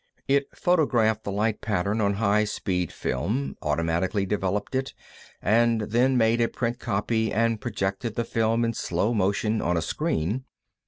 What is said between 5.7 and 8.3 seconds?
then made a print copy and projected the